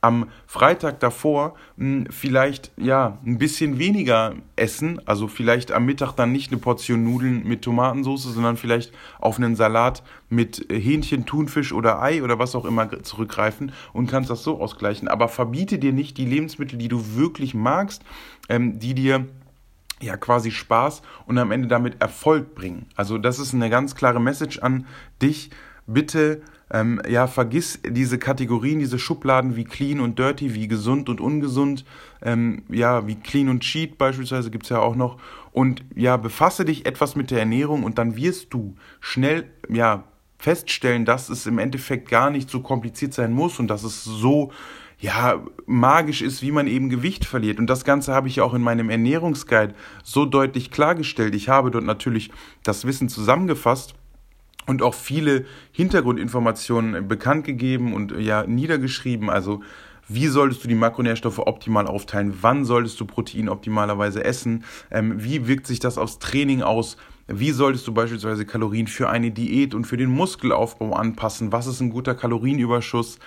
am 0.07 0.29
Freitag 0.45 1.01
davor 1.01 1.55
mh, 1.75 1.85
hm, 1.85 2.07
vielleicht 2.11 2.71
ja 2.77 3.17
ein 3.25 3.37
bisschen 3.37 3.77
weniger 3.77 4.35
essen, 4.55 5.01
also 5.05 5.27
vielleicht 5.27 5.73
am 5.73 5.85
Mittag 5.85 6.13
dann 6.13 6.31
nicht 6.31 6.51
eine 6.51 6.61
Portion 6.61 7.03
Nudeln 7.03 7.43
mit 7.45 7.61
Tomatensauce, 7.63 8.23
sondern 8.23 8.55
vielleicht 8.55 8.93
auf 9.19 9.37
einen 9.37 9.57
Salat 9.57 10.03
mit 10.29 10.65
Hähnchen, 10.71 11.25
Thunfisch 11.25 11.73
oder 11.73 12.01
Ei 12.01 12.23
oder 12.23 12.39
was 12.39 12.55
auch 12.55 12.63
immer 12.63 13.03
zurückgreifen 13.03 13.73
und 13.91 14.09
kannst 14.09 14.29
das 14.29 14.43
so 14.43 14.61
ausgleichen. 14.61 15.09
Aber 15.09 15.27
verbiete 15.27 15.77
dir 15.77 15.91
nicht 15.91 16.17
die 16.17 16.25
Lebensmittel, 16.25 16.79
die 16.79 16.87
du 16.87 17.15
wirklich 17.15 17.53
magst, 17.53 18.01
ähm, 18.47 18.79
die 18.79 18.93
dir 18.93 19.25
ja 19.99 20.15
quasi 20.15 20.51
Spaß 20.51 21.01
und 21.25 21.37
am 21.37 21.51
Ende 21.51 21.67
damit 21.67 22.01
Erfolg 22.01 22.55
bringen. 22.55 22.85
Also 22.95 23.17
das 23.17 23.39
ist 23.39 23.53
eine 23.53 23.69
ganz 23.69 23.95
klare 23.95 24.21
Message 24.21 24.59
an 24.59 24.85
dich. 25.21 25.49
Bitte 25.85 26.41
ähm, 26.71 27.01
ja, 27.07 27.27
vergiss 27.27 27.79
diese 27.87 28.17
Kategorien, 28.17 28.79
diese 28.79 28.99
Schubladen 28.99 29.55
wie 29.55 29.63
clean 29.63 29.99
und 29.99 30.19
dirty, 30.19 30.53
wie 30.53 30.67
gesund 30.67 31.09
und 31.09 31.21
ungesund, 31.21 31.85
ähm, 32.21 32.63
ja, 32.69 33.07
wie 33.07 33.15
clean 33.15 33.49
und 33.49 33.61
cheat 33.61 33.97
beispielsweise 33.97 34.51
gibt's 34.51 34.69
ja 34.69 34.79
auch 34.79 34.95
noch. 34.95 35.17
Und 35.51 35.83
ja, 35.95 36.17
befasse 36.17 36.65
dich 36.65 36.85
etwas 36.85 37.15
mit 37.15 37.31
der 37.31 37.39
Ernährung 37.39 37.83
und 37.83 37.97
dann 37.97 38.15
wirst 38.15 38.53
du 38.53 38.75
schnell, 38.99 39.45
ja, 39.69 40.03
feststellen, 40.39 41.05
dass 41.05 41.29
es 41.29 41.47
im 41.47 41.57
Endeffekt 41.57 42.09
gar 42.09 42.29
nicht 42.29 42.49
so 42.49 42.61
kompliziert 42.61 43.13
sein 43.13 43.33
muss 43.33 43.59
und 43.59 43.67
dass 43.67 43.83
es 43.83 44.03
so 44.03 44.51
ja, 44.99 45.43
magisch 45.65 46.21
ist, 46.21 46.41
wie 46.41 46.51
man 46.51 46.67
eben 46.67 46.89
Gewicht 46.89 47.25
verliert. 47.25 47.59
Und 47.59 47.67
das 47.67 47.85
Ganze 47.85 48.13
habe 48.13 48.27
ich 48.27 48.37
ja 48.37 48.43
auch 48.43 48.53
in 48.53 48.61
meinem 48.61 48.89
Ernährungsguide 48.89 49.75
so 50.03 50.25
deutlich 50.25 50.71
klargestellt. 50.71 51.35
Ich 51.35 51.49
habe 51.49 51.71
dort 51.71 51.85
natürlich 51.85 52.31
das 52.63 52.85
Wissen 52.85 53.09
zusammengefasst 53.09 53.95
und 54.67 54.83
auch 54.83 54.93
viele 54.93 55.45
Hintergrundinformationen 55.71 57.07
bekannt 57.07 57.45
gegeben 57.45 57.93
und 57.93 58.11
ja 58.11 58.45
niedergeschrieben. 58.45 59.29
Also 59.29 59.61
wie 60.07 60.27
solltest 60.27 60.63
du 60.63 60.67
die 60.67 60.75
Makronährstoffe 60.75 61.39
optimal 61.39 61.87
aufteilen? 61.87 62.37
Wann 62.41 62.63
solltest 62.63 62.99
du 62.99 63.05
Protein 63.05 63.49
optimalerweise 63.49 64.23
essen? 64.23 64.63
Ähm, 64.91 65.21
wie 65.23 65.47
wirkt 65.47 65.67
sich 65.67 65.79
das 65.79 65.97
aufs 65.97 66.19
Training 66.19 66.61
aus? 66.61 66.97
Wie 67.27 67.51
solltest 67.51 67.85
du 67.87 67.93
beispielsweise 67.93 68.45
Kalorien 68.45 68.87
für 68.87 69.09
eine 69.09 69.31
Diät 69.31 69.73
und 69.73 69.85
für 69.85 69.97
den 69.97 70.09
Muskelaufbau 70.09 70.93
anpassen? 70.93 71.51
Was 71.51 71.67
ist 71.67 71.81
ein 71.81 71.89
guter 71.89 72.15
Kalorienüberschuss? 72.15 73.19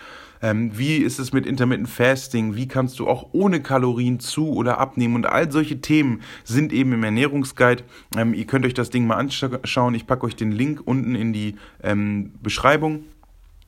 Ähm, 0.42 0.76
wie 0.78 0.96
ist 0.96 1.18
es 1.18 1.32
mit 1.32 1.46
Intermittent 1.46 1.88
Fasting? 1.88 2.56
Wie 2.56 2.66
kannst 2.66 2.98
du 2.98 3.06
auch 3.06 3.28
ohne 3.32 3.62
Kalorien 3.62 4.20
zu 4.20 4.48
oder 4.48 4.78
abnehmen? 4.78 5.14
Und 5.14 5.26
all 5.26 5.50
solche 5.50 5.80
Themen 5.80 6.22
sind 6.44 6.72
eben 6.72 6.92
im 6.92 7.04
Ernährungsguide. 7.04 7.84
Ähm, 8.16 8.32
ihr 8.32 8.46
könnt 8.46 8.64
euch 8.64 8.74
das 8.74 8.90
Ding 8.90 9.06
mal 9.06 9.16
anschauen. 9.16 9.94
Ich 9.94 10.06
packe 10.06 10.24
euch 10.24 10.36
den 10.36 10.52
Link 10.52 10.80
unten 10.84 11.14
in 11.14 11.32
die 11.32 11.56
ähm, 11.82 12.32
Beschreibung, 12.42 13.04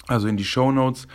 also 0.06 0.28
in 0.28 0.36
die 0.36 0.44
Show 0.44 0.72
Notes. 0.72 1.08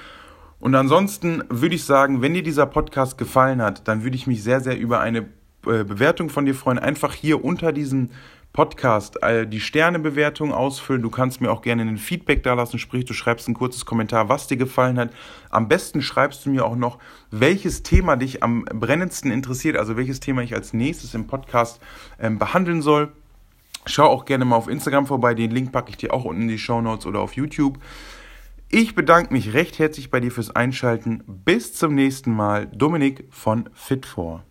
Und 0.60 0.76
ansonsten 0.76 1.44
würde 1.50 1.76
ich 1.76 1.84
sagen, 1.84 2.22
wenn 2.22 2.34
dir 2.34 2.44
dieser 2.44 2.66
Podcast 2.66 3.18
gefallen 3.18 3.62
hat, 3.62 3.88
dann 3.88 4.04
würde 4.04 4.16
ich 4.16 4.28
mich 4.28 4.44
sehr, 4.44 4.60
sehr 4.60 4.78
über 4.78 5.00
eine 5.00 5.20
äh, 5.66 5.84
Bewertung 5.84 6.30
von 6.30 6.46
dir 6.46 6.56
freuen. 6.56 6.80
Einfach 6.80 7.14
hier 7.14 7.44
unter 7.44 7.72
diesem 7.72 8.10
Podcast 8.58 9.22
äh, 9.22 9.46
die 9.46 9.60
Sternebewertung 9.60 10.52
ausfüllen. 10.52 11.04
Du 11.04 11.12
kannst 11.12 11.42
mir 11.42 11.52
auch 11.52 11.62
gerne 11.62 11.84
ein 11.84 12.00
Feedback 12.00 12.42
da 12.42 12.56
lassen, 12.56 12.80
sprich, 12.80 13.06
du 13.06 13.14
schreibst 13.14 13.48
ein 13.48 13.54
kurzes 13.54 13.86
Kommentar, 13.86 14.30
was 14.30 14.48
dir 14.48 14.58
gefallen 14.58 14.98
hat. 14.98 15.12
Am 15.52 15.68
besten 15.68 16.02
schreibst 16.02 16.44
du 16.44 16.50
mir 16.50 16.66
auch 16.66 16.76
noch, 16.76 16.98
welches 17.30 17.84
Thema 17.84 18.16
dich 18.16 18.42
am 18.42 18.66
brennendsten 18.66 19.30
interessiert, 19.30 19.78
also 19.78 19.96
welches 19.96 20.22
Thema 20.22 20.42
ich 20.42 20.56
als 20.56 20.74
nächstes 20.74 21.14
im 21.14 21.28
Podcast 21.28 21.80
ähm, 22.20 22.40
behandeln 22.40 22.82
soll. 22.82 23.12
Schau 23.86 24.08
auch 24.08 24.26
gerne 24.26 24.44
mal 24.44 24.56
auf 24.56 24.70
Instagram 24.70 25.06
vorbei, 25.06 25.36
den 25.36 25.52
Link 25.52 25.72
packe 25.72 25.92
ich 25.92 25.98
dir 25.98 26.12
auch 26.12 26.26
unten 26.26 26.42
in 26.42 26.48
die 26.48 26.58
Show 26.58 26.82
Notes 26.82 27.06
oder 27.06 27.20
auf 27.20 27.34
YouTube. 27.34 27.78
Ich 28.70 28.96
bedanke 28.96 29.34
mich 29.34 29.54
recht 29.54 29.78
herzlich 29.78 30.10
bei 30.10 30.20
dir 30.20 30.32
fürs 30.32 30.50
Einschalten. 30.50 31.24
Bis 31.28 31.76
zum 31.76 31.94
nächsten 31.94 32.32
Mal. 32.32 32.66
Dominik 32.66 33.26
von 33.30 33.70
Fit4. 33.70 34.47